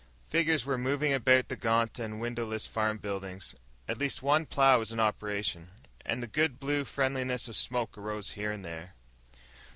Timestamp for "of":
7.47-7.55